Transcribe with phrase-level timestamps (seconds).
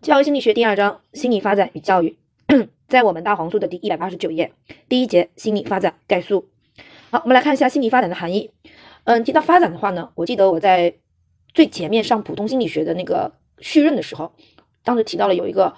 [0.00, 2.16] 教育心理学第二章：心理发展与教育，
[2.86, 4.52] 在我们大黄书的第一百八十九页，
[4.88, 6.48] 第一节心理发展概述。
[7.10, 8.52] 好，我们来看一下心理发展的含义。
[9.04, 10.94] 嗯，提到发展的话呢，我记得我在
[11.52, 14.32] 最前面上普通心理学的那个序论的时候，
[14.84, 15.74] 当时提到了有一个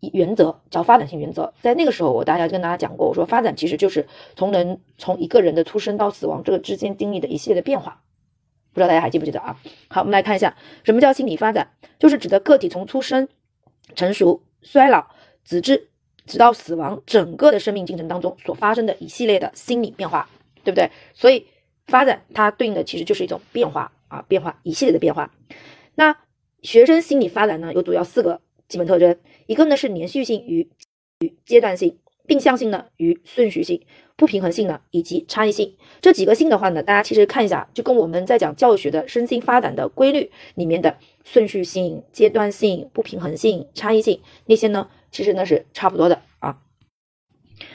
[0.00, 1.54] 原则叫发展性原则。
[1.62, 8.02] 在那个时候，我大家跟大家讲过，我说发展其实就是从人从一个人的出生到死亡这个之间经历的一系列的变化。
[8.74, 9.58] 不知道大家还记不记得啊？
[9.88, 13.28] 好，我们来看一下什么叫心理发展，就是指的个体从出生。
[13.94, 15.06] 成熟、衰老、
[15.44, 15.88] 直至
[16.26, 20.28] 直到死亡，整个的生命进程当中所发生的一系列的心理变化，
[20.64, 20.90] 对不对？
[21.14, 21.46] 所以
[21.86, 25.32] 发展它对应的其实就是一种变化啊，变化一系列的变化。
[25.94, 26.16] 那
[26.62, 30.70] 学生心理发展呢，有主要四个基本特征，一个呢是连续性与
[31.20, 31.98] 与阶段性。
[32.24, 46.58] 定向性呢与顺序性、不平衡性呢以及差异性这几个性的话呢，大家其实看一下，就跟我们在讲教学的身心发展的规律里面的顺序性、阶段性、不平衡性、差异性那些呢，其实呢是差不多的啊。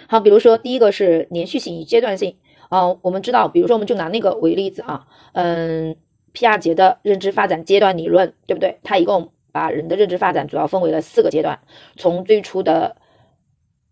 [0.08, 2.38] 好，比如说第一个是连续性与阶段性
[2.70, 5.95] 啊，我们知道，比如说我们就拿那个为例子啊，嗯，
[6.31, 8.80] 皮亚杰的认知发展阶段理论，对不对？
[8.84, 11.59] 它一共把人的认知发展主要分为了四个阶段，
[11.95, 12.98] 从最初的。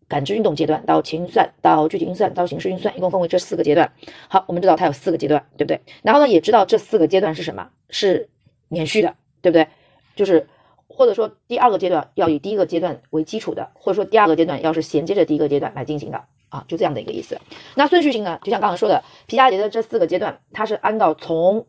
[0.07, 3.91] 感知运动阶段到前运算到具体运算到形式运算，一共分为这四个阶段。
[4.29, 5.81] 好，我们知道它有四个阶段，对不对？
[6.03, 8.29] 然后呢，也知道这四个阶段是什么，是
[8.69, 9.67] 连续的，对不对？
[10.15, 10.47] 就是
[10.87, 17.39] 或者说第二个阶段要以第一个阶段为基础的，或者说第二个阶段要是衔接着第一个阶段来进行的啊，就这样的一个意思。
[17.75, 21.67] 那顺序性呢，就像刚才说的，皮亚杰的这四个阶段，它是按照从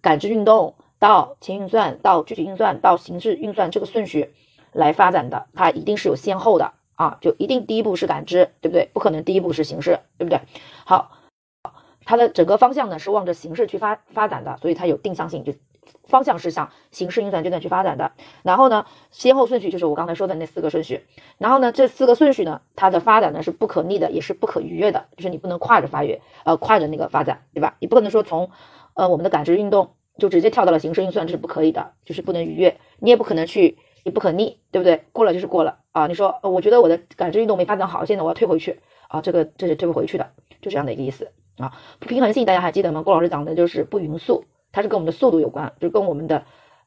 [0.00, 4.32] 感知运动到前运算到具体运算到形式运算这个顺序
[4.72, 6.72] 来发展的，它一定是有先后的。
[6.94, 8.88] 啊，就一定第一步是感知，对不对？
[8.92, 10.40] 不可能第一步是形式，对不对？
[10.84, 11.12] 好，
[12.04, 15.52] 它的整个方向呢是往着形式去发发展的，所以它有定向性，就
[16.04, 18.12] 方向是向形式运算阶段去发展的。
[18.42, 21.04] 然后呢，先后顺序就是我刚才说的那四个顺序。
[21.38, 27.76] 然后呢，这四个顺序呢，它的发展呢是不可逆的，也是不可逾越的，就是你不能跨着发育，呃，跨着那个发展，对吧？
[27.80, 28.50] 你不可能说从
[28.94, 32.78] 呃我们的感知运动就直接跳到了形式运算，这是不可以的，就是不能逾越。
[32.98, 33.78] 你也不可能去。
[34.04, 35.04] 你不可逆，对不对？
[35.12, 36.06] 过了就是过了啊！
[36.06, 39.20] 你说，呃我觉得我的感知运动没发展好，现在我要退回去啊！
[39.20, 40.30] 这个这是退不回去的，
[40.62, 41.72] 就这样的一个意思啊。
[41.98, 43.02] 不平衡性大家还记得吗？
[43.02, 44.44] 郭老师讲的就是不匀速，
[44.78, 46.44] 它是跟我们的速度有关，就跟我们的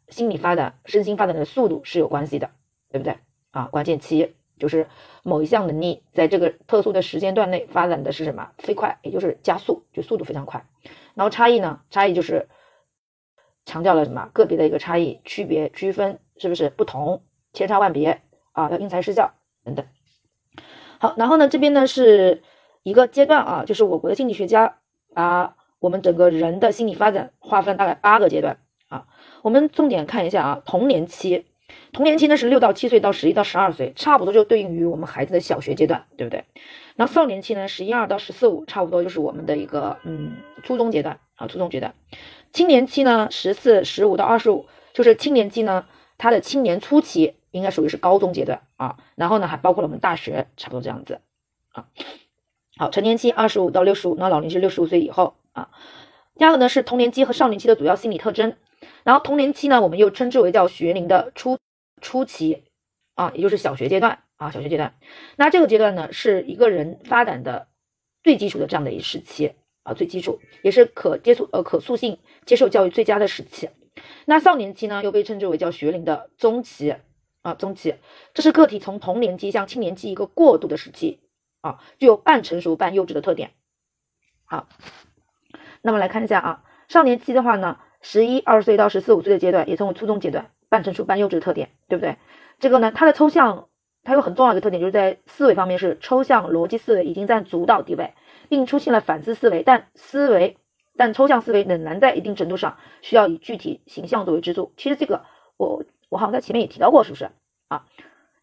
[0.08, 2.52] 心理发展、身心发展的速度是有关系的，
[2.90, 3.18] 对不对
[3.50, 3.66] 啊？
[3.66, 4.88] 关键期就是
[5.24, 8.52] 某一项能力在这个特殊的时间段内发展的是什么？
[8.60, 10.66] 飞快，也就是加速，就速度非常快。
[11.16, 11.82] 然后差异呢？
[11.90, 12.48] 差异就是
[13.66, 14.30] 强调了什么？
[14.32, 16.20] 个别的一个差异、区别、区分。
[16.38, 17.22] 是不是不同，
[17.54, 18.68] 千差万别啊？
[18.72, 19.32] 要因材施教
[19.64, 19.86] 等等。
[20.98, 22.42] 好，然后呢，这边呢是
[22.82, 24.80] 一个阶段啊，就是我国的心理学家
[25.14, 29.08] 啊我们整个人的心理发展划分大概八个阶段啊。
[29.42, 31.46] 我们重点看一下啊，童年期，
[31.92, 36.46] 童年期呢是六到七岁到十一到十二岁，差不多就对应于我们孩子的小学阶段，对不对？
[36.96, 41.94] 然后少年期呢，十一二到十四五，差不多就是我们的一个嗯初中阶段啊，初中阶段。
[42.54, 45.86] 青年期呢，十四十五到二十五，就是青年期呢。
[46.18, 51.20] 他的青年初期应该属于是高中阶段啊，然后呢还包括了我们大学，差不多这样子
[51.72, 51.88] 啊。
[52.78, 55.70] 好，成年期二十五到六十五，那老年是六十五岁以后啊。
[56.36, 58.56] 第二个呢是童年期和少年期的主要心理特征，
[59.04, 61.58] 然后童年期呢我们又称之为叫学龄的初
[62.02, 62.64] 初期
[63.16, 64.96] 啊，也就是小学阶段啊，小学阶段。
[65.36, 67.68] 那这个阶段呢是一个人发展的
[68.24, 69.54] 最基础的这样的一时期
[69.84, 73.70] 啊，最基础也是可接触呃可塑性接受教育最佳的时期。
[74.26, 76.96] 那少年期呢，又被称之为叫学龄的中期
[77.42, 77.96] 啊，中期，
[78.34, 81.20] 这是个体从童年期向青年期一个过渡的时期
[81.60, 83.52] 啊，具有半成熟半幼稚的特点。
[84.46, 84.68] 好，
[85.82, 92.18] 那么来看一下啊，少年期的话呢，十一二岁到十四五岁的阶段，也称为初中阶段，半成熟半幼稚的特点，对不对？
[92.60, 93.68] 这个呢，它的抽象，
[94.04, 98.14] 它有很重要的特点，就是在思维方面是抽象逻辑思维已经占主导地位，
[98.50, 100.58] 并出现了反思思维，但思维。
[100.98, 104.74] 但抽象思维仍然在一定程度上需要以具体形象作为支柱。
[104.76, 105.24] 其实这个
[105.56, 107.30] 我我好像在前面也提到过，是不是
[107.70, 107.86] 啊？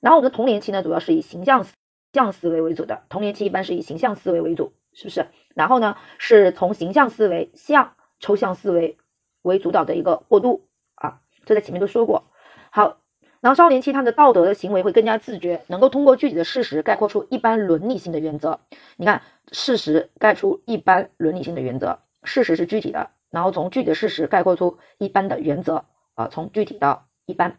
[0.00, 1.66] 然后我们的童年期呢，主要是以形象
[2.14, 3.02] 象思维为主的。
[3.10, 5.26] 童年期一般是以形象思维为主，是不是？
[5.54, 8.98] 然后呢，是从形象思维向抽象思维
[9.42, 11.20] 为主导的一个过渡啊。
[11.44, 12.30] 这在前面都说过。
[12.70, 12.98] 好，
[13.40, 18.60] 然后少年期他的道德的行为会更加自觉，能够通过具体的事实概括出一般伦理性的原则。
[18.96, 22.00] 你看，事实概出一般伦理性的原则。
[22.24, 27.58] 事实是具体的，然后从具体的事实概括出一般的原则啊，从具体到一般，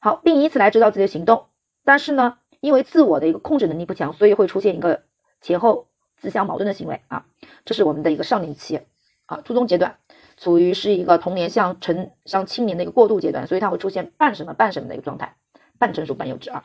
[0.00, 1.46] 好，并以此来指导自己的行动。
[1.84, 5.04] 但是呢，因为自我的一个控制能力不强，所以会出现一个
[5.40, 7.26] 前后自相矛盾的行为啊。
[7.64, 8.80] 这是我们的一个少年期
[9.26, 9.96] 啊，初中阶段
[10.36, 15.34] 处于是一个童年向成向青年的一个过渡阶段，所以它会出现半什么半什么的一个状态，
[15.78, 16.64] 半成熟半幼稚啊。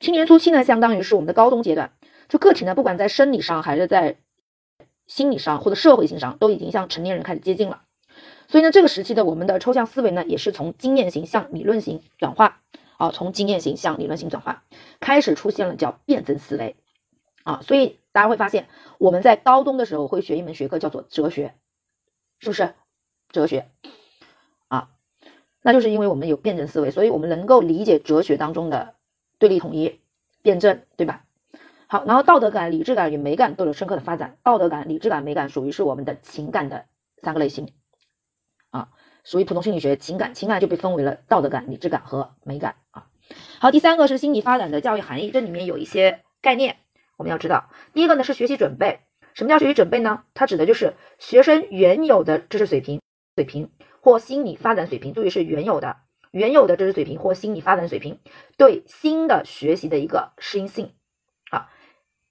[0.00, 1.92] 青年初期呢，相当于是我们的高中阶段，
[2.28, 4.16] 就个体呢，不管在生理上还是在
[5.06, 7.82] 心理上或者社会性上，都已经向成年人开始接近了。
[8.48, 12.60] 所以呢，这个时期的我们的抽象思维呢，也是从经验型向理论型转化
[12.98, 14.62] 啊，从经验型向理论型转化，
[15.00, 16.76] 开始出现了叫辩证思维
[17.44, 17.60] 啊。
[17.62, 18.66] 所以大家会发现，
[18.98, 21.54] 我们在高中的时候会学一门学科叫做哲学，
[22.40, 22.74] 是不是？
[23.30, 23.68] 哲学
[24.68, 24.90] 啊，
[25.60, 28.94] 那就是因为我们有辩证思维，所以我们能够理解哲学当中的
[29.38, 30.00] 对立统一、
[30.40, 31.24] 辩证，对吧？
[31.88, 34.38] 好，然后道德感、理智感与美感都有深刻的发展。
[34.44, 36.86] 道德感、理智感、美感属于是我们的情感的
[37.22, 37.72] 三个类型。
[38.70, 38.90] 啊，
[39.24, 43.08] 属于普通心理学情感，情感就被分为了道德感、理智感和美感啊。
[43.58, 46.76] 好，第三个是心理发展的教育含义，这里面有一些概念
[47.16, 47.70] 我们要知道。
[47.92, 49.00] 第一个呢是学习准备，
[49.34, 50.24] 什么叫学习准备呢？
[50.34, 53.00] 它指的就是学生原有的知识水平、
[53.36, 53.70] 水平
[54.00, 55.96] 或心理发展水平，注意是原有的、
[56.30, 58.20] 原有的知识水平或心理发展水平
[58.56, 60.94] 对新的学习的一个适应性
[61.50, 61.70] 啊。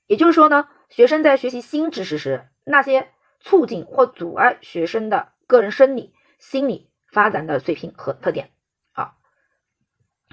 [0.08, 3.10] 也就是说呢，学生在学习新知识时，那些
[3.40, 6.14] 促进或阻碍学生的个人生理。
[6.40, 8.52] 心理发展的水平和特点，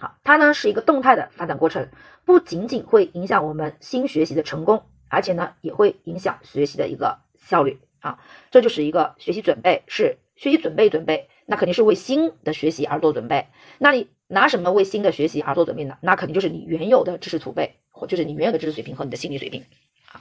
[0.01, 1.89] 好，它呢是一个动态的发展过程，
[2.25, 8.19] 不仅仅会影响我们新学习的成功，而且呢也会影响学习的一个效率啊，
[8.51, 13.49] 这就是一个学习准备，是学习准备准备，那肯定是为新的学习而做准备。
[13.77, 15.99] 那你拿什么为新的学习而做准备呢？
[16.01, 19.65] 那肯定就是你原有的知识储备，或就是你原有的知识水平和你的心理水平。
[20.07, 20.21] 好，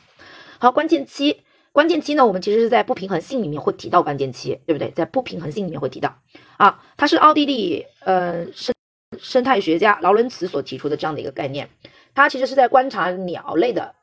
[0.59, 1.41] 好，关键期。
[1.71, 4.89] 关键期呢，我们其实是在不平衡性里面会提到关键期，对不对？
[4.89, 6.19] 在不平衡性里面会提到
[6.57, 8.73] 啊，它是奥地利呃是
[9.17, 11.69] 生态学家劳伦茨所提出的这样的一个概念。
[12.13, 13.95] 他其实是在观察鸟类的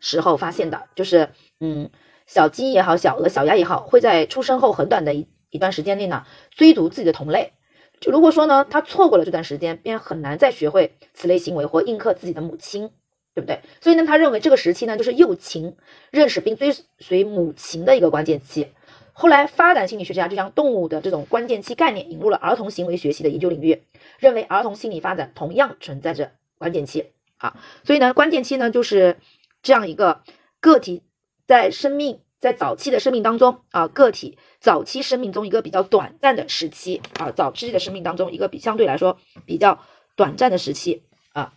[0.00, 1.30] 时候发现的，就是
[1.60, 1.90] 嗯，
[2.26, 7.52] 小鸡也好，小鹅、小鸭也好，会在出生后很短的一一段时间内呢，追逐自己的同类。
[8.00, 12.90] 就如果说呢，他错过了这段时间，便很难再学会此类行为或应刻自己的母亲。
[13.36, 13.58] 对不对？
[13.80, 15.74] 所以呢，他认为这个时期呢，就是幼禽
[16.12, 18.68] 认识并追随母禽的一个关键期。
[19.16, 23.80] 后来，发展心理学家就将动物的这种关键期概念引入了儿童行为学习的研究领域，
[24.18, 27.56] 认为儿童心理发展同样存在着关键期啊。
[27.84, 29.16] 所以呢，关键期呢，就是
[29.62, 30.22] 这样一个
[30.58, 31.04] 个体
[31.46, 39.80] 在生命在早期的生命当中啊，个体早期生命中一个比较短暂的时期啊，早期的生命当中一个比相对来说比较
[40.16, 41.54] 短暂的时期啊，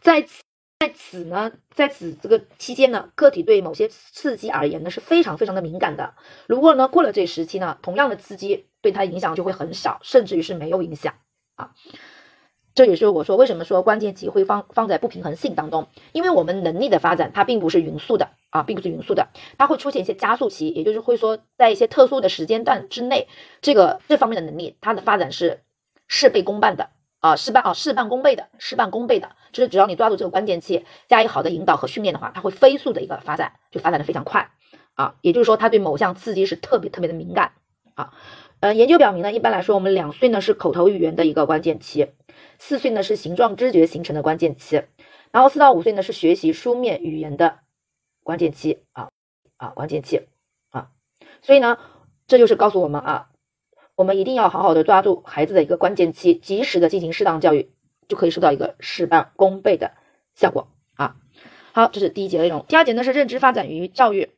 [0.00, 0.47] 在此。
[0.78, 6.14] 在此呢，在此这个期间呢，个体对某些刺激而言呢是非常非常的敏感的。
[6.46, 11.14] 如果呢过了这时期呢，同样的刺激对它影响就会很少，甚至于是没有影响
[11.56, 11.72] 啊。
[12.74, 23.26] 这也是我说为什么说关键期会放放在不平衡性当中，因为我们能力的发展它并不是匀速的啊，并不是匀速的，它会出现一些加速期，也就是会说在一些特殊的时间段之内，
[23.60, 25.64] 这个这方面的能力它的发展是
[26.06, 26.90] 事倍功半的。
[27.20, 34.50] 啊，事半啊，事半功倍的，事半功倍的，就是只要你抓住这个关键期，加以好的引导和训练的话，它会飞速的一个发展，就发展的非常快
[34.94, 35.16] 啊。
[35.20, 37.54] 也就是说，它对某项刺激是特别特别的敏感
[37.94, 38.14] 啊。
[38.60, 42.12] 呃，研究表明呢，一般来说，我们两岁呢是口头语言的一个关键期，
[42.58, 44.84] 四岁呢是形状知觉形成的关键期，
[45.32, 47.58] 然后四到五岁呢是学习书面语言的
[48.22, 49.08] 关键期啊
[49.56, 50.28] 啊关键期
[50.70, 50.90] 啊。
[51.42, 51.78] 所以呢，
[52.28, 53.28] 这就是告诉我们啊。
[53.98, 57.72] 我们一定要好好的抓住孩子的一个关键期，及时的进行适当教育，
[58.06, 59.90] 就可以收到一个事半功倍的
[60.36, 61.16] 效果啊。
[61.72, 62.64] 好，这是第一节内容。
[62.68, 64.30] 第二节呢是认知发展与教育。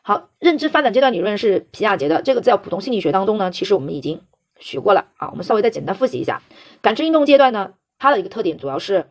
[0.00, 4.22] 好，认知发展阶段理论是皮亚杰的，这个在普通心理学当中呢，其实我们已经
[4.58, 5.28] 学过了啊。
[5.28, 6.40] 我们稍微再简单复习一下。
[6.80, 9.10] 感知运动阶段呢，它的一个特点主要是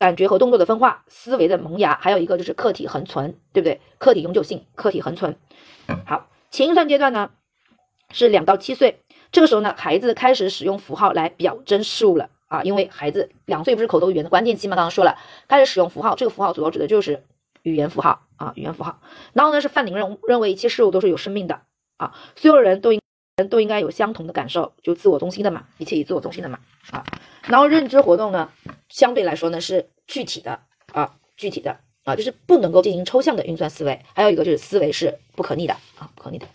[0.00, 3.80] 感觉和动作的分化，思维的萌芽，还有一个就是客体恒存，对不对？
[3.98, 5.36] 客体永久性，客体恒存。
[6.06, 7.30] 好，前运算阶段呢
[8.10, 9.04] 是两到七岁。
[9.30, 17.22] 这个时候呢，孩子开始使用符号来表征事物了啊，因为孩子两岁不是口头语言的关键期嘛，刚刚说了，开始使用符号，这个符号主要指的就是
[17.62, 19.00] 语言符号啊，语言符号。
[19.34, 21.60] 然后呢，是范宁认认为一切事物都是有生命的
[21.98, 23.02] 啊，所有人都应
[23.36, 26.58] 人都应该有相同的感受，就自我中心的嘛，一切以自我中心的嘛
[26.90, 27.04] 啊。
[27.46, 28.50] 然后认知活动呢，
[28.88, 30.58] 相对来说呢是具体的
[30.94, 36.46] 啊，具体的啊，就是不能够进行抽象的运算思维，还有一个就是思维是不可逆的啊，不可逆的。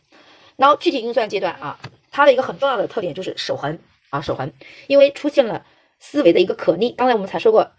[0.55, 1.79] 然后具体运算阶段啊。
[2.13, 3.79] 它的一个很重要的特点就是守恒
[4.11, 4.53] 啊，守恒，
[4.85, 5.65] 因为出现了
[5.99, 6.91] 思维的一个可逆。
[6.91, 7.71] 刚才我们才说过，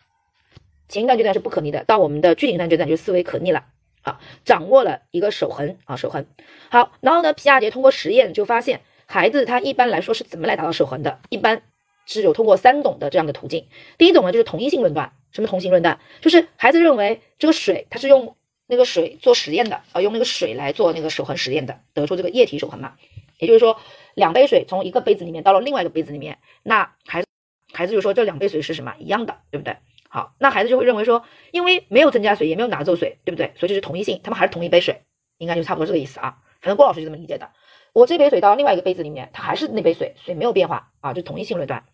[0.89, 3.65] 前一段阶段是不可逆的，到我们的具体运算阶段就思维可逆了
[4.03, 6.27] 啊，掌握了一个守恒啊，守恒。
[6.69, 11.21] 好，然后呢，皮亚杰通过实验就发现，孩子他一般来说是怎么来达到守恒的？
[11.29, 11.63] 一般
[12.05, 13.69] 是有通过三种的这样的途径。
[13.99, 15.13] 第一种呢，就是同一性论断。
[15.31, 16.01] 什么同性论断？
[16.21, 18.35] 就是孩子认为这个水，它是用
[18.67, 22.95] 那个水做实验的啊，用那个水来做那个守恒实验的，得出这个液体守恒嘛。
[23.39, 23.79] 也就是说。
[24.15, 27.29] 两杯水从一个杯子里面到了另外一个杯子里面，那孩子
[27.73, 29.77] 孩子就说这两杯水是什么一样的，对不对？
[30.09, 33.53] 好，那孩子就会认为说，因为没有增加水，也没有拿走水，对不对？
[33.57, 35.03] 所以这是同一性，他们还是同一杯水，
[35.39, 36.39] 应该就差不多这个意思啊。
[36.61, 37.51] 反正郭老师就这么理解的。
[37.93, 41.85] 我这杯水到另外一个杯子里面，它还是那杯水，水没有变化啊，就同一性论断。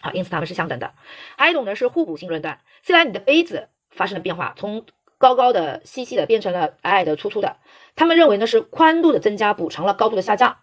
[0.00, 0.94] 好，因此它们是相等的。
[1.36, 4.86] 还有一种呢是互补性论断，虽然你的杯子发生了变化，从
[5.18, 7.56] 高高的细细的变成了矮矮的粗粗的，
[7.94, 10.58] 他们认为呢是宽度的增加补偿了高度的下降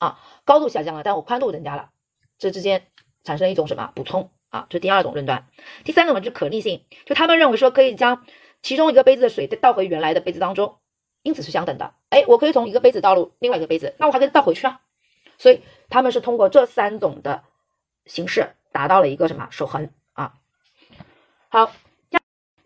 [0.00, 1.90] 啊，高度下降了，但我宽度增加了，
[2.38, 2.88] 这之间
[3.22, 4.32] 产生一种什么补充？
[4.48, 5.46] 啊，这是第二种论断。
[5.84, 8.24] 第三种呢，就是可逆性，就他们认为说可以将
[8.62, 10.78] 其中一个杯子的水再倒回原来的杯子当中，
[11.22, 11.94] 因此是相等的。
[12.08, 14.80] 哎，我可以从一个杯子倒入另外一个杯子，那我还可以倒回去啊。
[15.38, 17.44] 所以他们是通过这三种的
[18.06, 20.34] 形式达到了一个什么守恒啊？
[21.50, 21.72] 好，
[22.08, 22.18] 第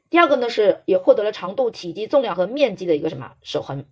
[0.09, 3.85] 第二个呢是也获得了长度、体积、重量和面积的一个什么守恒。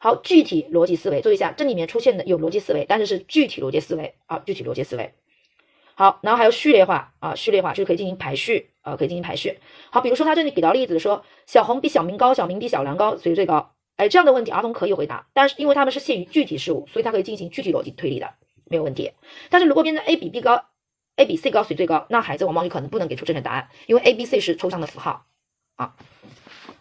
[0.00, 5.14] 好，具体逻辑思维，注意一下，这里面出现的有逻辑思维，但是是具体逻辑思维啊，具体逻辑思维。
[5.94, 9.58] 好，然后还有序列化啊，序列化就是可以进行排序啊，可以进行排序。
[9.90, 13.74] 好，比如说他这里给到例子说，小红比小明高，小明比小梁高，谁最高？
[13.96, 18.34] 哎，这样的问题儿童可以回答，但是因为他们是限于具体事物，所以他可以进行具体逻辑推理的，
[18.66, 19.10] 没有问题。
[19.50, 20.66] 但是如果变成 A 比 B 高
[21.16, 22.06] ，A 比 C 高，谁最高？
[22.08, 25.26] 那孩子往往有可能不能给出正确答案，因为 A、B、C 是抽象的符号
[25.74, 25.96] 啊。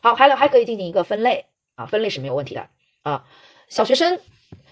[0.01, 2.69] 好，还有还可以进行一个分类啊，分类是没有问题的
[3.07, 3.25] 啊，
[3.69, 4.19] 小学生。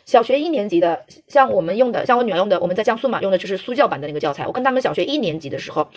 [0.06, 4.46] 小学一年级的，像我们用的，像我女儿用的，我们在江苏嘛，用的就是苏教版的那个教材。
[4.46, 5.90] 我跟他们小学一年级的时候，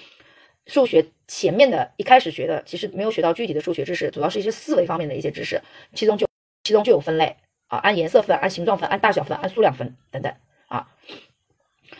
[0.67, 5.61] 数学前面的一开始学的，其实没有学到具体的数学知识，主要是一些思维方面的一些知识，
[5.93, 6.27] 其中就
[6.65, 10.33] 其中就有分类啊，按颜色分，按形状分，按大小分，按数量分等等
[10.69, 10.89] 啊。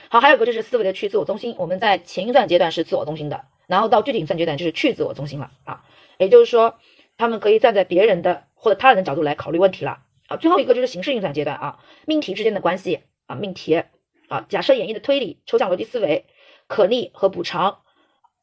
[0.09, 5.85] 好，还有个就是思维的去自我中心，我们在前运算阶段是自我中心的，然后到具体运算阶段就是去自我中心了啊，
[6.17, 6.79] 也就是说，
[7.19, 10.05] 他们可以站在别人的或者他人的角度来考虑问题了。
[10.29, 13.83] 啊，最后一个就是形式运算阶段啊，命题之间的关系啊，命题
[14.29, 16.27] 啊，假设演绎的推理、抽象逻辑思维、
[16.69, 17.81] 可逆和补偿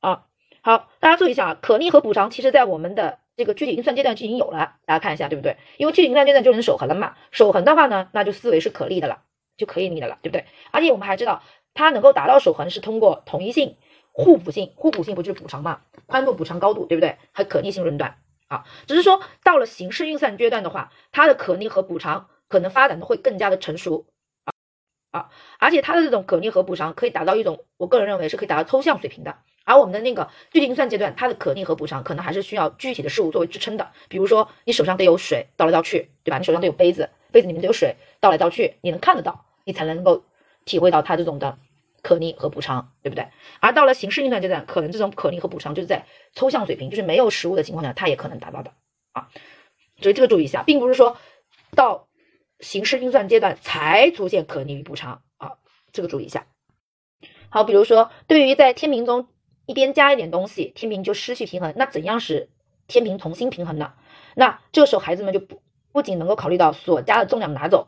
[0.01, 0.25] 啊。
[0.61, 5.57] 好，大家注意一下啊，可逆和补偿其实在我们的这个具体运算阶段就已经有了，大家看一下对不对？
[5.77, 9.21] 因为具体运算阶段就能守恒了嘛，守恒的话呢，那就思维是可逆的了，
[9.55, 10.45] 就可以逆的了，对不对？
[10.71, 11.43] 而且我们还知道，
[11.75, 13.77] 它能够达到守恒是通过统一性、
[14.11, 15.81] 互补性，互补性不就是补偿嘛？
[16.07, 17.17] 宽度补偿高度，对不对？
[17.31, 18.17] 还可逆性论断。
[18.47, 24.05] 啊，只是说到了形式运算阶段的话，它的可逆和补偿可能发展的会更加的成熟
[24.43, 24.53] 啊
[25.19, 29.37] 啊，而且它的这种可逆和补偿可以达到一种，我个人认为是可以达到抽象水平的。
[29.63, 33.91] 而我们的那个具体运算阶段，它的可逆和补偿可能还是需要具体的事物作为支撑的。
[34.09, 36.37] 比如说你手上得有水倒来倒去，对吧？
[36.37, 40.23] 你手上得有杯子，杯子里面得有水倒来倒去，你能看得到，你才能够
[40.65, 41.57] 体会到它这种的。
[42.05, 43.29] 可逆和补偿，对不对？
[43.59, 48.73] 而到了形式运算阶段，可能这种可逆和补偿就是在抽象水平，就是没有实物的情况下，它也可能达到的
[49.11, 49.29] 啊。
[49.99, 51.17] 所以这个注意一下，并不是说
[51.71, 52.07] 到
[52.59, 55.57] 形式运算阶段才出现可逆与补偿啊，
[55.91, 56.45] 这个注意一下。
[57.49, 59.27] 好，比如说对于在天平中
[59.65, 62.51] 一边加一点东西，天平就失去平衡，那怎样使
[62.85, 63.93] 天平重新平衡呢？
[64.35, 67.87] 那这个时候孩子们就不不仅能够考虑到所加的重量拿走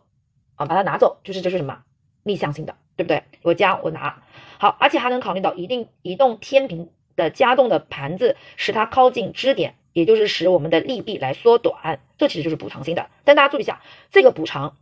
[0.55, 1.83] 啊，把它拿走，就是这是什么
[2.24, 2.77] 逆向性的。
[2.98, 3.24] 对不对？
[3.44, 4.24] 我加我拿，
[4.58, 13.10] 好，而且还能考虑到一定移动天平的加重的盘子，使它靠近支点，也就是使我们的力臂来缩短，这其实就是补偿性的。
[13.24, 14.75] 但大家注意一下，这个补偿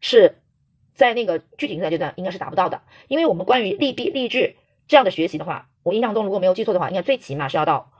[0.00, 0.38] 是
[0.94, 4.56] 在那个具体运算阶段应该是达不到的，因为我们关于力臂力矩
[4.86, 7.90] 这样的学习的话，我印象中如果没有记错的话，应该最起码是要到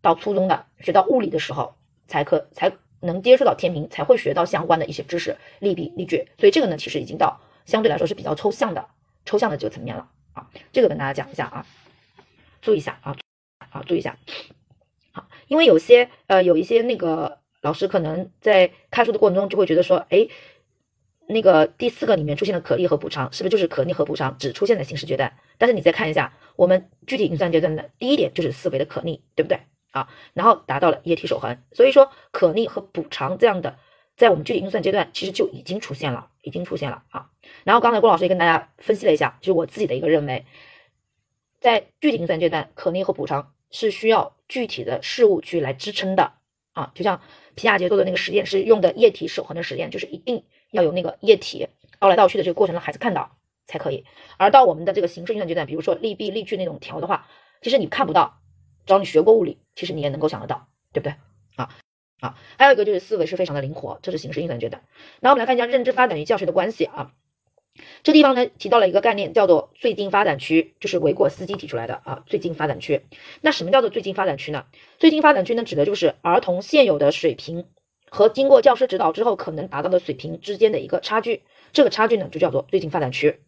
[0.00, 1.74] 到初中的学到物理的时候
[2.06, 6.28] 才可才能接触到天平，才会学到相关的一些知识，力臂力矩。
[6.38, 7.40] 所以这个呢，其实已经到。
[7.64, 8.88] 相对来说是比较抽象的，
[9.24, 11.66] 抽象的这个层面了啊，这个跟大家讲一下啊，
[12.60, 13.16] 注意一下啊，
[13.70, 14.18] 啊，注意一下，
[15.12, 20.28] 好，因为有些呃有一些那个老师可能在看书的过程中就会觉得说，哎，
[21.26, 25.36] 那个第四个里面出现的可逆和补偿，是不是就是可逆和补偿只出现在形式阶段？
[25.58, 29.60] 但是你再看一下我们具体运算阶段的第一点就是思维的可逆，对不对
[29.92, 30.08] 啊？
[30.32, 33.78] 然后达到了液体守恒，所以说可逆和补偿这样的。
[34.22, 37.28] 在我们具体运算阶段，其实就已经出现了，已经出现了啊。
[37.64, 40.46] 然后刚才郭老师也跟大家分析了一下，就是我自己的一个认为，
[41.58, 46.34] 在具体运算阶段，可逆和补偿是需要具体的事物去来支撑的
[46.72, 46.92] 啊。
[46.94, 47.20] 就像
[47.56, 51.66] 皮亚杰做的那个实验是用的液体守恒的实验，就是一定要有那个液体
[51.98, 53.36] 倒来倒去的这个过程让孩子看到
[53.66, 54.04] 才可以。
[54.36, 57.26] 而到我们的这个形式运算阶段，比如说力臂力矩那种调的话，
[57.60, 58.38] 其实你看不到，
[58.86, 61.16] 只要你学过物理，其实你也能够想得到，对不对
[62.22, 62.36] 啊？
[62.56, 64.82] 还有一个就是思维是非常的灵活，这是形式运算阶段。
[65.20, 67.12] 那我们来看一下认知发展与教学的关系啊。
[68.02, 72.22] 这地方呢提到了一个概念，叫做最近发展区，就是维果斯基提出来的啊。
[72.26, 73.02] 最近发展区，
[73.40, 74.66] 那什么叫做最近发展区呢？
[74.98, 77.66] 最近发展区呢，指的就是儿童现有的水平
[78.10, 83.40] 和经过教师指导之后可能达到的水平之间的一个差距，这个差距呢就叫做最近发展区。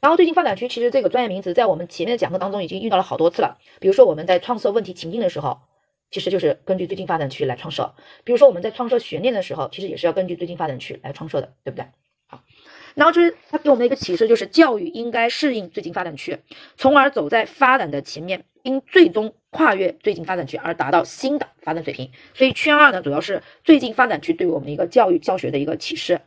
[0.00, 5.60] 然后最近发展区其实这个专业名词在我们前面的讲课当中已经遇到了好多次了，比如说我们在创设问题情境的时候，
[6.10, 11.86] 其实就是根据最近发展区来创设；比如说我们在创设悬念的时候，其实也是要根据最近发展区来创设的，对不对？
[12.26, 12.42] 好，
[12.94, 16.38] 然后就是它给我们的一个启示，就是教育应该适应最近发展区，
[16.76, 22.10] 从而走在发展的前面，并最终跨越最近发展区而达到新的发展水平。
[22.34, 26.20] 所以圈二呢，主要是最近发展区对我们一个教育教学的一个启示。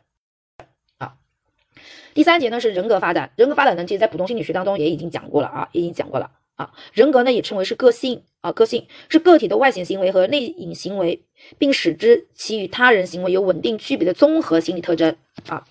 [2.13, 6.73] 第三节呢是人格发展，人格发展呢，其实在普通心理学当中也已经讲过了啊，已经讲过了啊。
[6.93, 11.25] 人格呢也称为是个性啊，个性是个体的外显行为和内隐行为，
[11.57, 15.15] 并使之其与他人行为有稳定区别的综合心理特征
[15.47, 15.65] 啊。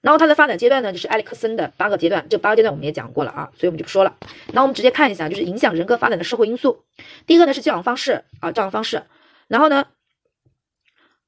[0.00, 4.16] 然后它的发展阶段呢，就是埃里克森的八个阶段，这八个阶段我们也讲过了啊，所以我们就不说了。
[4.52, 6.84] 那我们直接看一下，就是影响人格发展的社会因素。
[7.26, 9.02] 第一个呢是教养方式啊，教养方式，
[9.48, 9.86] 然后呢。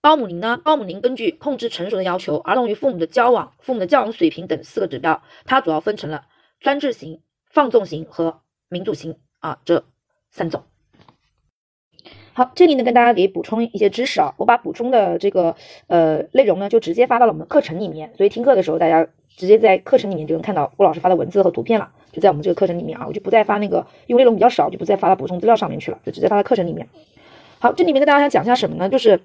[0.00, 0.60] 鲍姆林呢？
[0.62, 6.26] 鲍姆林根据控制成熟的要求，儿童与父母的交往、父母的教养水平等四个指标，它主要分成了
[6.60, 8.42] 专制型、放纵型和
[8.74, 9.84] 民主型啊这
[10.30, 10.64] 三种。
[12.34, 15.54] 好，这里呢跟大家给补充一些知识啊，我把补充的这个
[15.86, 26.88] 呃内容呢就直接发到了我们课程里面，所以听课的时候大家直接在课程里面就能看到郭老师发的文字和图片了，就在我们这个课程里面啊，我就不再发那个，因为内容比较少，就不再发到补充资料上面去了，就直接发到课程里面。
[27.60, 28.88] 好，这里面跟大家讲一下什么呢？
[28.88, 29.20] 就是。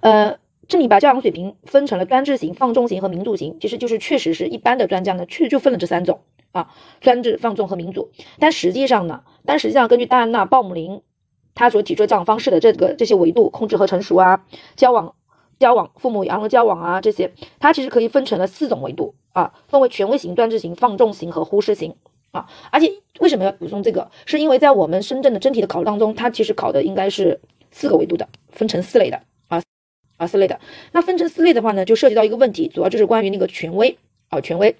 [0.00, 6.20] 呃，这里把教养水平分成了专制型、放纵型和民主型，其实就是确实是一般的专家呢，确实就分了这三种
[6.56, 8.10] 啊，专制、放纵和民主。
[8.38, 11.02] 但实际上呢，但实际上根据戴安娜·鲍姆林
[11.54, 14.44] 他所提出的教养方式的这个这些维度，控制和成熟啊，
[14.74, 15.14] 交往、
[15.58, 21.94] 交往、父母养儿交往啊这些，它其实可以分成了四种维度啊，分为权威型、专制型、放纵型和忽视型
[22.32, 22.48] 啊。
[22.70, 24.10] 而且为什么要补充这个？
[24.24, 29.62] 是因为在我们深圳的真题的考当中，它其实考的应该是四个维度的，分成四类的啊。
[30.16, 30.58] 啊，四类的，
[30.92, 33.98] 那分成四类的话呢，就涉及到一个问题，主要就是关于那个权威
[34.30, 34.74] 啊，权威。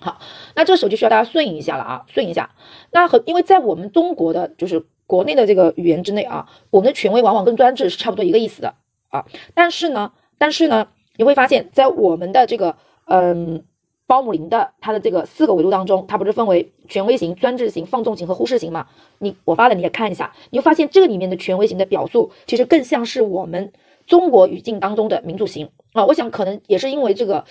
[0.00, 0.20] 好，
[0.54, 2.50] 那这时候就需要大家顺应一下了啊，顺应一下。
[2.92, 8.74] 那和因为在我们中国的就是国内的这个语言之内啊，我们的权威往往跟专制是差不多一个意思的
[9.08, 9.24] 啊。
[9.54, 13.64] 但是呢，但是呢，你会发现在我们的这个嗯，
[14.06, 18.86] 包姆林的它的这个四个维度当中，它不是分为权威型、专制型、放纵型和忽视型嘛？
[19.18, 23.72] 你我发的你也看一下，你会发现这个里面的权威型的表述，其实更像是我们。
[24.06, 27.44] 中国语境当中的民主型啊，我想可能也是因为这个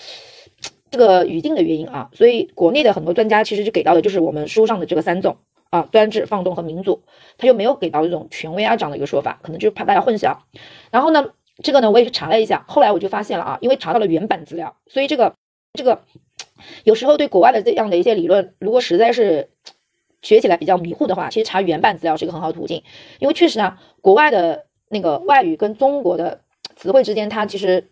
[0.89, 5.38] 这个语境的原因啊，所以国内的很多专家其实就给到的就是我们书上的这个三种
[5.69, 7.04] 啊，专制、放纵和民主，
[7.38, 10.38] 他就没有给到这种权威啊这样的一个说法，可能就是怕大家混淆。
[10.91, 15.36] 然后呢，这个呢我也去查了一下，后来我就发现了啊，因为查到了原版资料，所以这个
[15.73, 16.04] 这个
[16.84, 19.50] 有时候对国外的这样的一些理论，如果实在是
[20.21, 22.84] 学起来比较迷糊的话，其实查原版资料是一个很好的途径，
[23.19, 26.41] 因为确实啊，国外的那个外语跟中国的。
[26.76, 27.89] 词汇之间，它其实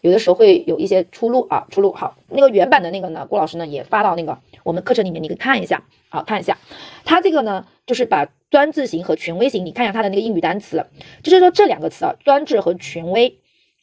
[0.00, 1.92] 有的时候会有一些出入啊，出入。
[1.92, 6.56] 好，那个原版的那个呢，郭老师呢也发到那个我们课程里面，你可以看一下，好看一下。
[7.04, 10.86] 它这个呢，就是把专制型和权威型，你看一下它的那个英语单词，
[11.22, 13.38] 就是说这两个词啊，专制和权威，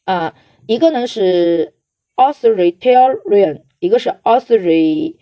[0.05, 0.35] 啊，
[0.67, 1.73] 一个呢是
[2.15, 5.15] authoritarian，一个是 authoritative。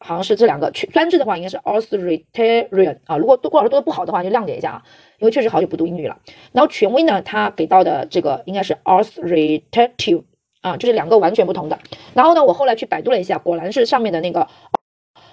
[0.00, 3.16] 好像是这两个，专制的话应该是 authoritarian 啊。
[3.16, 4.82] 如果郭老师读的不好的话，就谅解一下啊，
[5.18, 6.20] 因为确实好久不读英语了。
[6.52, 10.22] 然后权威呢，他给到的这个应该是 authoritative
[10.60, 11.78] 啊，就是两个完全不同的。
[12.14, 14.46] 然后呢，我后来去百度了一下，果然是上面的那个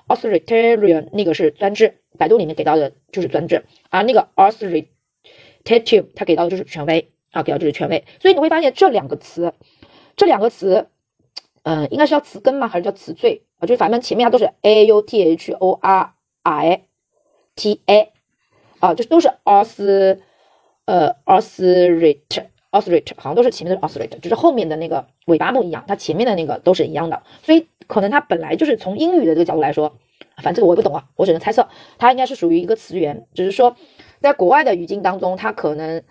[0.08, 8.04] authoritarian 那个是专制，百度里面给到的就是专制，而那个 authoritative 他给到的就是权威啊，给到就是权威。
[8.20, 9.54] 所以你会发现这两个词，
[10.16, 10.88] 这两个词。
[11.66, 12.68] 嗯，应该是叫词根吗？
[12.68, 13.66] 还是叫词缀啊？
[13.66, 16.86] 就是反正前面它都是 a u t h o r i
[17.56, 18.14] t a
[18.80, 20.20] 啊，就是都是 aus
[20.86, 27.24] 呃 authority authority，好像都是前面的 authorit 就是后面的那个尾巴不一样，它前面的那个都是一样的。
[27.42, 29.98] 所以可能它本来就是从英语的这个角度来说，
[30.36, 33.76] 反正这个我也不懂啊，我只能猜测，它应该是属于一个词源，只是说
[34.22, 36.04] 在国外的语境当中，它可能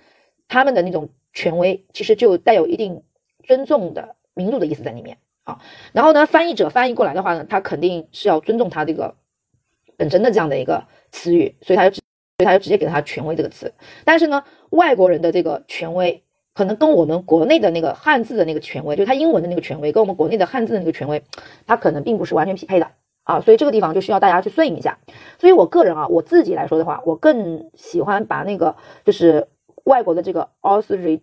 [0.49, 3.05] 他们的那种权威其实就带有一定
[3.45, 5.19] 尊重的民主的意思在里面。
[5.45, 5.61] 啊，
[5.93, 9.15] 然后呢，翻译者翻译过来的话呢，他肯定是要尊重他这个
[9.97, 12.03] 本身的这样的一个词语，所以他就，所
[12.41, 13.73] 以他就直接给他权威这个词。
[14.05, 16.23] 但是呢，外国人的这个权威
[16.55, 21.23] 可能跟我们国内的那个汉字的那个权威，就他英文的那个权威，跟我们国内的汉字的那个权威，
[21.67, 22.91] 他可能并不是完全匹配的
[23.25, 23.41] 啊。
[23.41, 24.99] 所以这个地方就需要大家去顺应一下。
[25.39, 29.47] 所以我个人啊，我自己来说的话，我更喜欢把那个就是
[29.85, 31.21] 外国的这个 authority。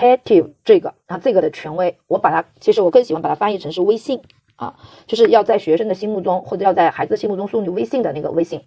[0.00, 4.22] Active 这个啊，这个的权威，我把它其实我更喜欢把它翻译成是微信
[4.56, 8.62] 啊，就是要在学生的心目中或者要在孩子心目中树立微信的那个微信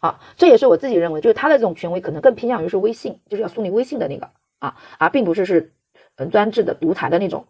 [0.00, 5.72] 啊，这也是我自己认为，就是他的这种权威可能更偏向于是微信，就是要树立微信的那个啊，而并不是是
[6.16, 7.44] 嗯专制的独裁的那种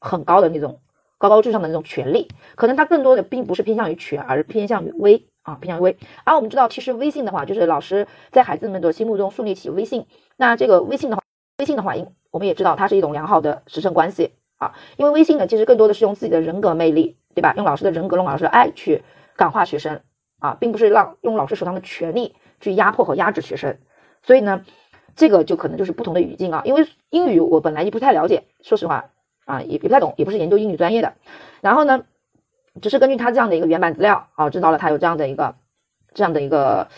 [0.00, 0.80] 很高的那种
[1.18, 5.96] 高高至上的那种权利，可能它更多的并不是偏向于权，而是偏向于威啊，偏向于威。
[6.24, 10.06] 而我们知道，其实威信的话，就是老师在孩子们的心目中树立起威信。
[10.36, 11.22] 那这个威信的话，
[11.58, 17.54] 威信的话应，我们也知道它是一种良好的师生关系啊，因为微信呢，其实更多的是用自己的人格魅力，对吧？
[17.56, 19.04] 用老师的人格，用老师的爱去
[19.36, 20.00] 感化学生
[20.40, 23.78] 啊，并不是让用老师手上的权力去压迫和压制学生。
[24.24, 24.64] 所以呢，
[25.14, 26.62] 这个就可能就是不同的语境啊。
[26.64, 29.10] 因为英语我本来就不太了解，说实话。
[29.44, 31.12] 啊，也也不太懂，也不是研究英语专业的。
[31.60, 32.04] 然后呢，
[32.80, 35.54] 只是根据他这样的一个原版资料啊，知道了他有这样的一个
[36.14, 36.88] 这样的一个，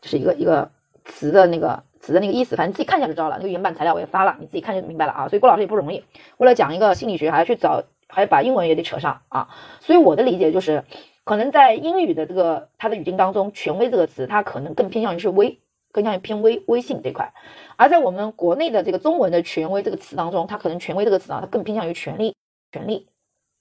[0.00, 0.70] 就是一个一个
[1.04, 2.56] 词的那个词的那个意思。
[2.56, 3.36] 反正自己看一下就知道了。
[3.36, 5.28] 那个原版材料我也发了，你自己看就明白了啊。
[5.28, 6.02] 所以郭老师也不容易，
[6.38, 9.48] 为了讲一个心理学，还要去找，还要把英文也得扯上啊。
[9.80, 10.84] 所以我的理解就是，
[11.24, 15.60] 可能在英语的这个它的语境当中，“权威”这个词，它可能更偏向于是威。
[15.90, 17.32] 更向于偏微微信这块，
[17.76, 22.36] 而在我们国内的这个中文的权威这个词当中，它可能权威这个词啊，它更偏向于权力
[22.70, 23.08] 权力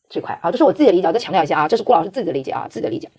[0.09, 3.09] 这块啊，这是我自己的理解，再强调一下啊，这是郭老师自己的理解啊，自己的理解。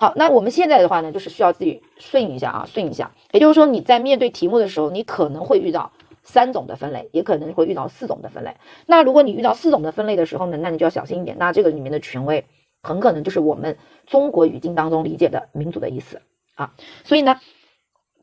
[0.00, 3.12] 好，那我们现在的话呢，就是需要自己顺一下啊，顺一下。
[3.32, 8.56] 也就是说，你在面对题目的时候，你可能会遇到三种的分类，也可能会遇到四种的分类。
[8.86, 11.36] 那如果你遇到四种的分类的时候呢，那你就要小心一点。
[11.38, 12.46] 那这个里面的权威，
[12.82, 16.22] 很可能就是我们中国语境当中理解的民主的意思
[16.54, 16.72] 啊。
[17.04, 17.38] 所以呢。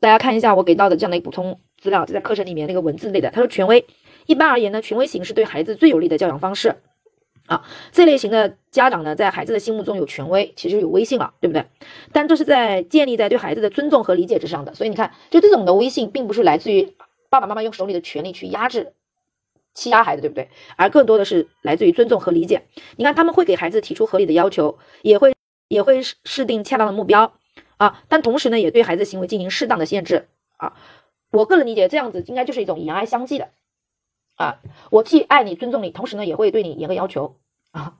[0.00, 3.32] 大家看一下我给到的这样的一个补充资料，就在课程里面那个文字类的。
[3.32, 3.84] 他说，权威
[4.26, 6.76] 一般而言呢，权威型是对孩子最有利的教养方式
[7.48, 7.64] 啊。
[7.90, 11.64] 这类型的家长呢，在孩子的心目中有权威，其实有威信了，对不对？
[12.12, 14.72] 但这是在建立在对孩子的尊重和理解之上的。
[14.74, 16.94] 所以你看，就这种的威信，并不是来自于
[17.28, 18.92] 爸爸妈妈用手里的权力去压制、
[19.74, 20.48] 欺压孩子，对不对？
[20.76, 22.62] 而更多的是来自于尊重和理解。
[22.96, 25.34] 你看，他们会给孩子提出合理的要求，也会
[25.68, 27.32] 也会设定恰当的目标。
[27.76, 30.72] 啊，但同时呢，也对孩子行为进行适当的限制啊。
[31.30, 33.50] 我个人理解，这样子应该就是一种以爱相济的
[34.38, 34.58] 啊。
[34.90, 37.36] 我既爱你、尊重你，同时呢，也会对你严格要求
[37.72, 37.98] 啊。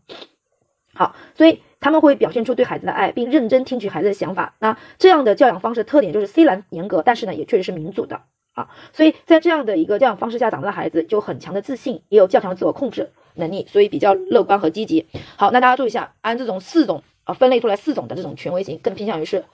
[0.95, 4.55] 好，所以他们会表现出对孩子的爱，并认真听取孩子的想法。
[4.59, 8.23] 那这样的教养方式特点就是虽然严格，但是呢，也确实是民主的
[8.55, 8.71] 啊。
[8.93, 15.07] 所以在这样的一个教养方式下长大的孩子，就很强的自信，也有较强的自我控制能力，所以比较乐观和积极。
[15.37, 19.45] 好，那大家注意一下，按这种四种啊分类出来四种的这种权威型，更偏向于是。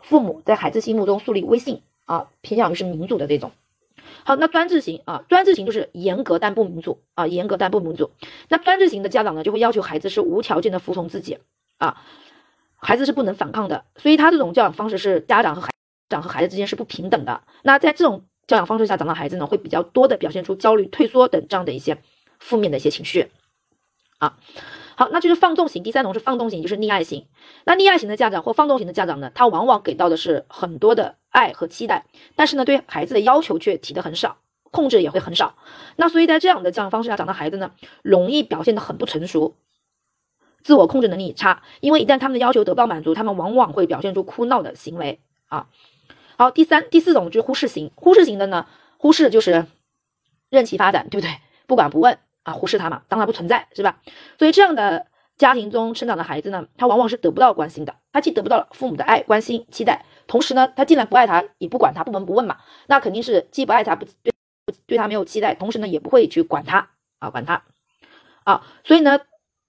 [0.00, 3.50] 父母在孩子心目中树立威信啊，偏向于是民主的这种。
[4.24, 8.10] 好，那专制型啊，专制型就是严格但不民主啊，严格但不民主。
[8.48, 11.38] 那专制型的家长呢，就会要求孩子是无条件的服从自己
[11.78, 12.02] 啊，
[12.76, 13.84] 孩子是不能反抗的。
[13.96, 15.70] 所以他这种教养方式是家长和孩
[16.08, 17.42] 长和孩子之间是不平等的。
[17.62, 21.98] 那在这种教养方式下长大孩子呢，会比较多的表现出焦虑、退缩等这样的一些
[22.38, 23.30] 负面的一些情绪
[24.18, 24.38] 啊。
[24.96, 25.84] 好，那就是放纵型。
[25.84, 27.26] 第三种是放纵型，就是溺爱型。
[27.64, 34.38] 那溺爱型的家长或放纵型的家长呢，他往往给到的是很多的爱和期待，但是呢，对孩子的要求却提的很少，
[34.70, 35.54] 控制也会很少。
[35.96, 39.56] 那所以在这样的教养方式下长大孩子呢，容易表现的很不成熟，
[40.62, 41.62] 自我控制能力差。
[41.80, 45.68] 因为一旦他们的要求得不到满足，他们往往会表现出哭闹的行为啊。
[46.36, 47.90] 好，第三、第四种就是忽视型。
[47.94, 49.66] 忽视型的呢，忽视就是
[50.50, 51.36] 任其发展，对不对？
[51.66, 52.18] 不管不问。
[52.44, 54.00] 啊，忽视他嘛，当他不存在，是吧？
[54.38, 55.04] 所以这样的
[55.36, 57.94] 家庭中成长的孩子呢，他往往是得不到关心的。
[58.10, 64.32] 他既得不到父母的爱、关心、期待，同时呢，他既然不爱他，也不管他，不闻不问嘛，那肯定是既不爱他，不对，
[64.64, 67.64] 不对他没有期待，同时呢，也不会去管他啊，管他
[68.44, 68.62] 啊。
[68.84, 69.18] 所以呢，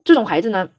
[0.04, 0.70] 这种孩子呢，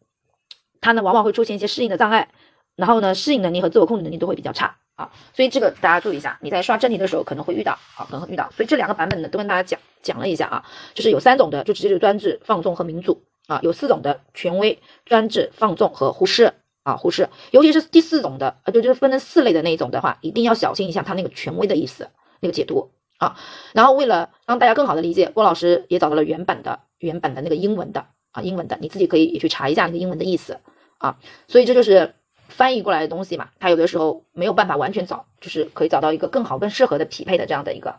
[0.80, 2.28] 他呢，往往会出现一些适应的障碍，
[2.76, 4.76] 然后呢，适应能力和自我控制能力都会比较差。
[4.96, 8.50] 啊，所以这个大家注意一下，你在刷真题的时候可能会遇到，啊，可能会遇到。
[8.50, 10.62] 所以这两个版本呢，都跟大家讲讲了一下啊，
[10.92, 17.28] 就是有三种的，就直接就专制、放纵和民主啊，有四种的权威、专制、放纵和忽视啊，忽视。
[17.50, 22.08] 尤其是第四种的，啊，就就是分成四类的那一种的话，一定要小心一下它那个权威的意思，
[22.40, 23.36] 那个解读啊。
[23.72, 30.58] 然后为了让大家更好的理解，郭老师也找到了原版的原版的那个英文的啊，英文的，你自己可以也去查一下那个英文的意思
[30.98, 31.18] 啊。
[31.48, 32.14] 所以这就是。
[32.50, 37.94] 翻译过来的东西嘛，它有的时候没有办法完全找，就是可以找到一个更好、更适合的匹配的这样的一个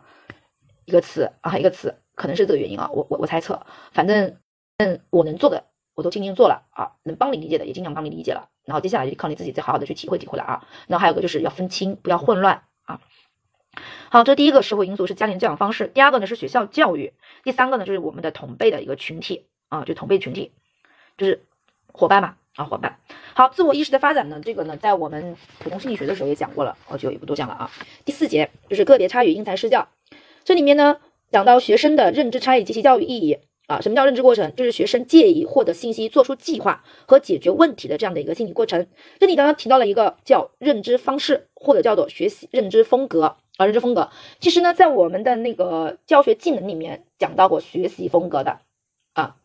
[0.84, 4.36] 一个词啊，一个词，可能是这个原因啊，我我我猜测，反正
[4.76, 5.64] 嗯，我能做的
[5.94, 10.66] 我都尽力做了啊，能帮你理解的也尽量帮你理解了，然后接下来就靠你自己再好好的去体会体会了啊。
[10.86, 13.00] 然后还有个就是要分清，不要混乱啊。
[14.10, 20.52] 好，这第一个社会因素是家庭教养方式，第二个呢是学校教育，第三个呢就是我们的同辈的一个群体啊，就同辈群体，
[21.16, 21.44] 就是
[21.92, 22.36] 伙伴嘛。
[22.54, 22.98] 啊，伙伴，
[23.32, 24.38] 好，自我意识的发展呢？
[24.44, 27.70] 这个呢，在我们普通心理学的时候也讲过了，我就也不多讲了啊。
[28.04, 29.88] 第四节就是个别差异因材施教，
[30.44, 30.98] 这里面呢
[31.30, 33.38] 讲到学生的认知差异及其教育意义
[33.72, 33.80] 啊。
[33.80, 34.54] 什么叫认知过程？
[34.54, 38.86] 就是学生借以获得信息、做出计划和解决问题的这样的一个心理过程。
[39.18, 44.10] 这里刚刚提到了一个叫认知方式，或者叫做学习认知风格啊，认知风格。
[44.40, 48.58] 其实呢，在我们的那个教学技能里面讲到过学习风格的
[49.14, 49.36] 啊。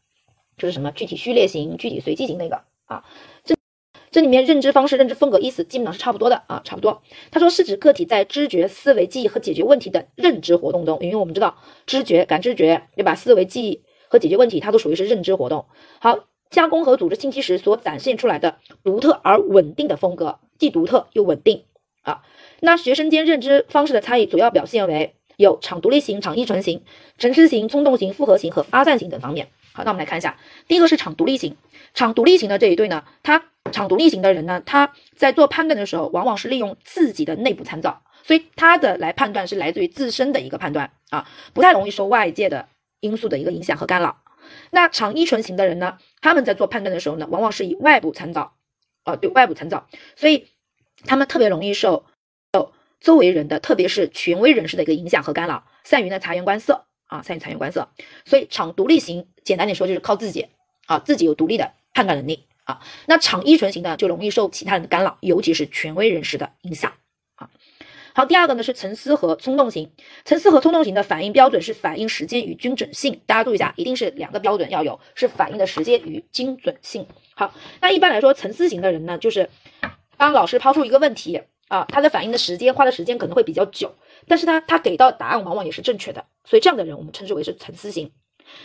[0.58, 3.06] 就是什么具体序列型、具体随机型那个啊。
[3.44, 3.54] 这
[4.10, 7.04] 这里面认知方式、认知风格意思基本上是差不多的啊，差不多。
[7.30, 13.14] 他说是指个体在知觉、思维、记忆和解决问题等认知活动中，因为我们知道知觉、感知觉对吧？
[13.14, 15.66] 思维、记忆和解决问题，它都属于是认知活动。
[16.00, 21.64] 好，加工和组织信息时所展现出来的独特而稳定的风格，既独特又稳定
[22.02, 22.24] 啊。
[22.60, 26.84] 那学生间认知方式的差异主要表现为有场独立型、场依存型、
[27.18, 29.48] 沉思型、冲动型、复合型和发散型等方面。
[29.74, 31.56] 好，那我们来看一下，第一个是场独立型，
[31.94, 33.44] 场独立型的这一对呢，他。
[33.70, 42.66] 场独立型的人呢，他在做判断的时候，往往是利用自己的内部参照，所以他的来判断是来自于自身的一个判断啊，不太容易受外界的
[43.00, 44.22] 因素的一个影响和干扰。
[44.72, 48.56] 那长依存型的人呢，他们在做判断的时候呢，往往是以外部参照，
[49.04, 50.48] 啊，对外部参照，所以
[51.06, 52.06] 他们特别容易受
[52.54, 57.90] 受周围人的，特别是权威人士的一个影响和干扰，善于呢察言观色啊，善于察言观色。
[58.26, 60.48] 所以场独立型，简单点说就是靠自己
[60.86, 62.46] 啊，自己有独立的判断能力。
[62.64, 66.92] 啊，那场依存型的就容易受其他人的干扰，尤其是权威人士的影响。
[68.18, 69.92] 好，第二个呢是沉思和冲动型，
[70.26, 77.06] 沉思和冲动型的反应标准是反应时间与精准性，大家注意一下，一定是两个标准要有，是反应的时间与精准性。
[77.36, 79.52] 好，那一般来说，沉思型的人呢，就是
[80.18, 83.94] 当老师抛出一个问题啊，他的反应的时间花的时间可能会比较久，
[84.28, 88.12] 但是他他给到答案往往也是正确的，所以这样的人我们称之为是沉思型。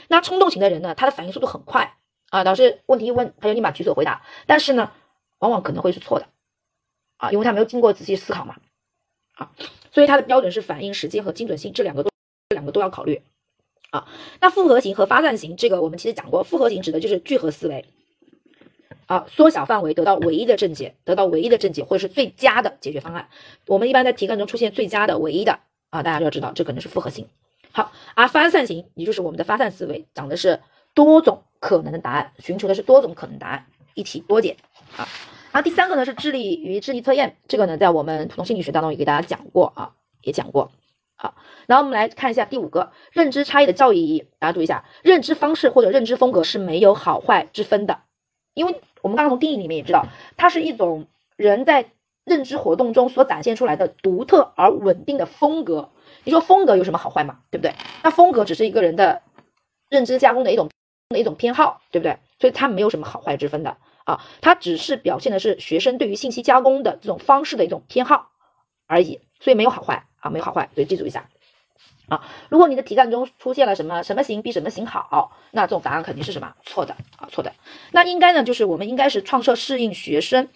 [0.09, 1.99] 那冲动型的人呢，他的反应速度很快。
[2.31, 4.93] 啊，老师问题一问，他就立马举手回答，但是呢，
[5.41, 6.29] 往往可能会是错的，
[7.19, 8.57] 啊，因为他没有经过仔细思考嘛，
[9.43, 9.51] 啊，
[9.91, 12.11] 所以它的标准是反应时间和精准性，这两个都
[12.49, 13.23] 这两个都要考虑，
[13.91, 14.07] 啊，
[14.41, 17.85] 那复合型和发散型，这个我们其实讲过，复合型指的就是聚合思维，
[19.07, 23.29] 啊，缩小范围得到唯一的正解，得到唯一的正解或者是最佳的解决方案，
[23.67, 25.59] 我们一般在题干中出现最佳的、唯一的，
[25.91, 27.27] 啊，大家就要知道这可能是复合型，
[27.73, 30.61] 好，而发散型也就是我们的发散思维，讲的是
[30.95, 31.43] 多种。
[31.63, 34.57] 可能的答案，寻求的是多种可能答案，一题多解
[34.97, 35.07] 啊。
[35.53, 40.73] 然后第三个呢是智力与智力测验，这个呢在我们普通心理学当中也给大家讲过啊，也讲过。
[41.15, 41.35] 好，
[41.67, 48.01] 然后我们来看一下第五个认知差异的教育意义，大家注意一下，认知方式或者认知风格是没有好坏之分的，
[48.55, 50.07] 因为我们刚刚从定义里面也知道，
[50.39, 51.91] 它是一种人在
[52.25, 55.91] 认知活动中所展现出来的独特而稳定的风格。
[56.25, 57.41] 你说风格有什么好坏嘛？
[57.51, 57.75] 对不对？
[58.03, 59.21] 那风格只是一个人的
[59.91, 60.71] 认知加工的一种。
[61.09, 62.17] 的一种偏好，对不对？
[62.41, 68.31] 所以它没有什么好坏之分的啊，它只是表现的是学生对于信息加工的这种方式的一种偏好
[68.87, 71.29] 而已，所以没有好坏啊，没有好坏，所以记住一下
[72.09, 72.29] 啊。
[72.49, 77.53] 如果你的题干中出现了什么什么型比什么型好，那这种答案肯定是什么错的啊，错的。
[77.93, 80.49] 那应该呢，就是我们应该是创设适应学生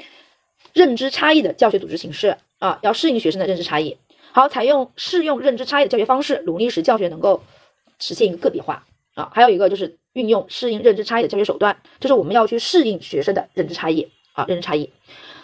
[0.73, 3.97] 认知差异的教学组织形式啊，要适应学生的认知差异，
[4.33, 7.43] 好，采用适用认知差异的教学方式，努力使教学能够
[7.99, 9.29] 实现一个个别化啊。
[9.35, 9.99] 还有一个就是。
[10.17, 14.91] 运用适应认知差异的教学手段，就是我们要去适应学生的认知差异啊，认知差异。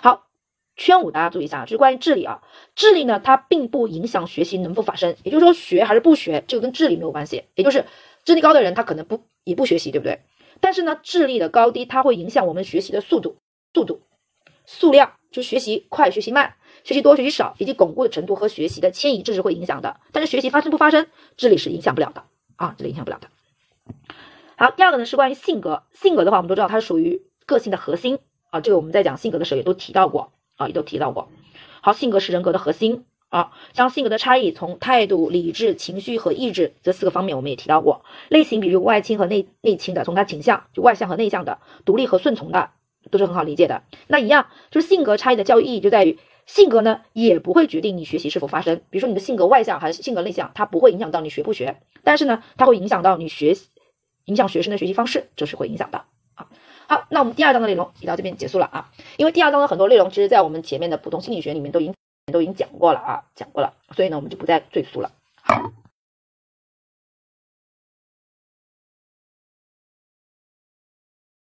[0.00, 0.28] 好，
[0.76, 2.40] 圈五大家注意一下，就是关于智力啊，
[2.74, 7.84] 智力呢它并不影响学习能否发生，也就是说学还是不学，这个跟智力没有关系，也就是
[8.24, 10.20] 智力高的人他可能不也不学习，对不对？
[10.60, 13.36] 但是呢，智力的高低它会影响我们学习的速度、
[13.74, 14.00] 速度、
[14.64, 20.00] 数量，就学习快、学习慢、学习多、学习少，以及巩固的程度和学习的迁移，这是会影响的。
[20.12, 22.24] 但是学习发生不发生，智力是影响不了的
[22.56, 23.28] 啊，这里影响不了的。
[24.56, 25.82] 好，第二个呢是关于性格。
[25.92, 28.18] 性格的话，我们都知道它是属于个性的核心
[28.50, 28.60] 啊。
[28.60, 31.28] 这个我们在讲性格的时候也都提到过啊，也都提到过。
[31.80, 33.50] 好，性格是人格的核心啊。
[33.72, 38.04] 像性格的差异，从态度、理智、情绪和意志这四个方面，我们也提到过。
[38.28, 42.70] 类型，比如外倾和内内倾的，从它倾向就外向和内向的，独立和顺从的，
[43.10, 43.82] 都是很好理解的。
[44.06, 48.80] 那一样，就是性格差异的教育意义就在于，性格呢也不会决定你学习是否发生。
[48.90, 53.70] 比如说你的性格外向还是性格内向，它不会影响到你学不学，但是呢，它会影响到你学习。
[54.26, 56.04] 影响学生的学习方式，这是会影响的
[56.34, 56.48] 啊。
[56.86, 58.90] 好，那我们第二章的内容也到这边结束了啊。
[59.16, 61.94] 因为第二章的很多内容，其实在我们前面的普通心理学里面都已经
[62.32, 65.10] 都已经讲过了啊，讲过了，所以呢，我们就不再赘述了。
[65.42, 65.72] 好。